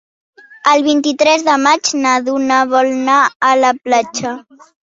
El 0.71 0.85
vint-i-tres 0.87 1.45
de 1.49 1.57
maig 1.65 1.91
na 2.05 2.15
Duna 2.31 2.63
vol 2.73 2.91
anar 2.97 3.21
a 3.51 3.55
la 3.63 3.73
platja. 3.87 4.37